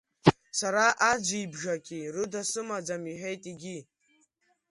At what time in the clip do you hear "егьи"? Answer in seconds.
3.49-3.79